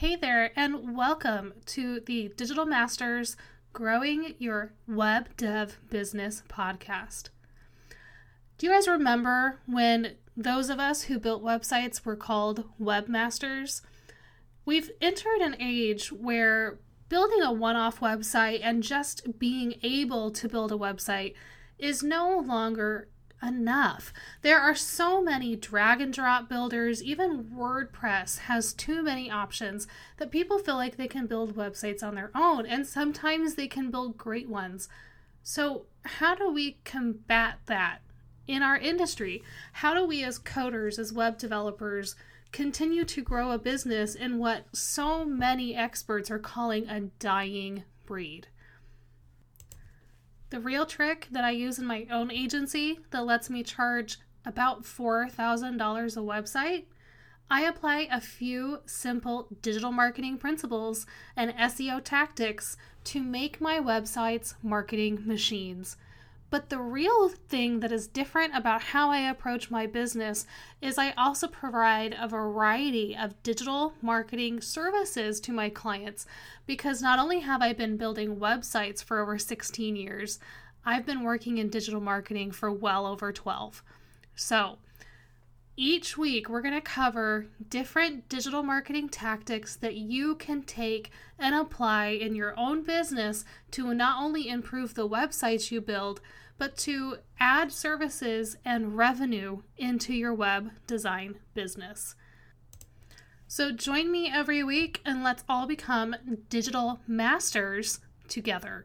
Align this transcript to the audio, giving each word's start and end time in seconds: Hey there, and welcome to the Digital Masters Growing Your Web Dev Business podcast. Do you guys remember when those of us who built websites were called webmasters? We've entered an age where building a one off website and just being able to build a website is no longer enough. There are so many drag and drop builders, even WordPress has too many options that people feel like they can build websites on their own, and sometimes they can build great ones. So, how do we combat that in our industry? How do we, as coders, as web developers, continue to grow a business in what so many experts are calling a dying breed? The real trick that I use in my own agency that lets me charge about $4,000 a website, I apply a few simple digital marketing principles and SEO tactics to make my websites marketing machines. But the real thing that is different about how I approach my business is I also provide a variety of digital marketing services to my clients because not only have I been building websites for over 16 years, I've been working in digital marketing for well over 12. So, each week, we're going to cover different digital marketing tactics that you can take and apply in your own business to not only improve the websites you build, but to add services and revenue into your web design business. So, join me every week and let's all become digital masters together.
Hey 0.00 0.16
there, 0.16 0.50
and 0.56 0.96
welcome 0.96 1.52
to 1.66 2.00
the 2.00 2.32
Digital 2.34 2.64
Masters 2.64 3.36
Growing 3.74 4.34
Your 4.38 4.72
Web 4.88 5.36
Dev 5.36 5.78
Business 5.90 6.42
podcast. 6.48 7.28
Do 8.56 8.66
you 8.66 8.72
guys 8.72 8.88
remember 8.88 9.60
when 9.66 10.16
those 10.34 10.70
of 10.70 10.80
us 10.80 11.02
who 11.02 11.18
built 11.18 11.44
websites 11.44 12.02
were 12.02 12.16
called 12.16 12.64
webmasters? 12.80 13.82
We've 14.64 14.90
entered 15.02 15.42
an 15.42 15.56
age 15.60 16.10
where 16.10 16.78
building 17.10 17.42
a 17.42 17.52
one 17.52 17.76
off 17.76 18.00
website 18.00 18.60
and 18.62 18.82
just 18.82 19.38
being 19.38 19.74
able 19.82 20.30
to 20.30 20.48
build 20.48 20.72
a 20.72 20.76
website 20.76 21.34
is 21.78 22.02
no 22.02 22.38
longer 22.38 23.08
enough. 23.42 24.12
There 24.42 24.58
are 24.58 24.74
so 24.74 25.22
many 25.22 25.56
drag 25.56 26.00
and 26.00 26.12
drop 26.12 26.48
builders, 26.48 27.02
even 27.02 27.44
WordPress 27.44 28.40
has 28.40 28.72
too 28.72 29.02
many 29.02 29.30
options 29.30 29.86
that 30.18 30.30
people 30.30 30.58
feel 30.58 30.76
like 30.76 30.96
they 30.96 31.08
can 31.08 31.26
build 31.26 31.56
websites 31.56 32.02
on 32.02 32.14
their 32.14 32.30
own, 32.34 32.66
and 32.66 32.86
sometimes 32.86 33.54
they 33.54 33.68
can 33.68 33.90
build 33.90 34.18
great 34.18 34.48
ones. 34.48 34.88
So, 35.42 35.86
how 36.04 36.34
do 36.34 36.50
we 36.50 36.78
combat 36.84 37.58
that 37.66 38.02
in 38.46 38.62
our 38.62 38.76
industry? 38.76 39.42
How 39.74 39.94
do 39.94 40.04
we, 40.04 40.22
as 40.24 40.38
coders, 40.38 40.98
as 40.98 41.12
web 41.12 41.38
developers, 41.38 42.14
continue 42.52 43.04
to 43.04 43.22
grow 43.22 43.52
a 43.52 43.58
business 43.58 44.14
in 44.14 44.38
what 44.38 44.64
so 44.74 45.24
many 45.24 45.74
experts 45.74 46.30
are 46.30 46.38
calling 46.38 46.88
a 46.88 47.00
dying 47.18 47.84
breed? 48.06 48.48
The 50.50 50.60
real 50.60 50.84
trick 50.84 51.28
that 51.30 51.44
I 51.44 51.50
use 51.50 51.78
in 51.78 51.86
my 51.86 52.06
own 52.10 52.32
agency 52.32 52.98
that 53.10 53.24
lets 53.24 53.48
me 53.48 53.62
charge 53.62 54.18
about 54.44 54.82
$4,000 54.82 55.36
a 56.16 56.20
website, 56.20 56.84
I 57.48 57.62
apply 57.62 58.08
a 58.10 58.20
few 58.20 58.80
simple 58.84 59.46
digital 59.62 59.92
marketing 59.92 60.38
principles 60.38 61.06
and 61.36 61.52
SEO 61.52 62.02
tactics 62.02 62.76
to 63.04 63.22
make 63.22 63.60
my 63.60 63.78
websites 63.78 64.54
marketing 64.62 65.22
machines. 65.24 65.96
But 66.50 66.68
the 66.68 66.80
real 66.80 67.28
thing 67.28 67.78
that 67.80 67.92
is 67.92 68.08
different 68.08 68.56
about 68.56 68.82
how 68.82 69.10
I 69.10 69.20
approach 69.30 69.70
my 69.70 69.86
business 69.86 70.46
is 70.82 70.98
I 70.98 71.12
also 71.12 71.46
provide 71.46 72.16
a 72.18 72.26
variety 72.26 73.16
of 73.16 73.40
digital 73.44 73.94
marketing 74.02 74.60
services 74.60 75.40
to 75.42 75.52
my 75.52 75.68
clients 75.68 76.26
because 76.66 77.00
not 77.00 77.20
only 77.20 77.40
have 77.40 77.62
I 77.62 77.72
been 77.72 77.96
building 77.96 78.36
websites 78.36 79.02
for 79.02 79.20
over 79.20 79.38
16 79.38 79.94
years, 79.94 80.40
I've 80.84 81.06
been 81.06 81.22
working 81.22 81.58
in 81.58 81.68
digital 81.68 82.00
marketing 82.00 82.50
for 82.50 82.72
well 82.72 83.06
over 83.06 83.32
12. 83.32 83.84
So, 84.34 84.78
each 85.80 86.18
week, 86.18 86.50
we're 86.50 86.60
going 86.60 86.74
to 86.74 86.80
cover 86.82 87.46
different 87.70 88.28
digital 88.28 88.62
marketing 88.62 89.08
tactics 89.08 89.74
that 89.76 89.94
you 89.94 90.34
can 90.34 90.62
take 90.62 91.10
and 91.38 91.54
apply 91.54 92.08
in 92.08 92.34
your 92.34 92.54
own 92.58 92.82
business 92.82 93.46
to 93.70 93.94
not 93.94 94.22
only 94.22 94.46
improve 94.46 94.92
the 94.92 95.08
websites 95.08 95.70
you 95.70 95.80
build, 95.80 96.20
but 96.58 96.76
to 96.76 97.16
add 97.38 97.72
services 97.72 98.58
and 98.62 98.98
revenue 98.98 99.62
into 99.78 100.12
your 100.12 100.34
web 100.34 100.70
design 100.86 101.36
business. 101.54 102.14
So, 103.48 103.72
join 103.72 104.12
me 104.12 104.30
every 104.30 104.62
week 104.62 105.00
and 105.06 105.24
let's 105.24 105.44
all 105.48 105.66
become 105.66 106.14
digital 106.50 107.00
masters 107.06 108.00
together. 108.28 108.84